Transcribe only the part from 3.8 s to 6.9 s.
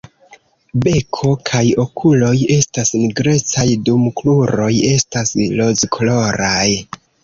dum kruroj estas rozkoloraj.